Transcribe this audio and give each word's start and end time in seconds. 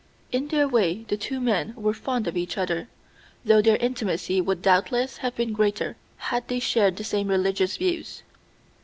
In 0.31 0.47
their 0.47 0.67
way 0.67 1.03
the 1.09 1.15
two 1.15 1.39
men 1.39 1.75
were 1.75 1.93
fond 1.93 2.25
of 2.25 2.35
each 2.35 2.57
other, 2.57 2.87
though 3.45 3.61
their 3.61 3.75
intimacy 3.77 4.41
would 4.41 4.63
doubtless 4.63 5.17
have 5.17 5.35
been 5.35 5.53
greater 5.53 5.95
had 6.17 6.47
they 6.47 6.59
shared 6.59 6.95
the 6.95 7.03
same 7.03 7.27
religious 7.27 7.77
views. 7.77 8.23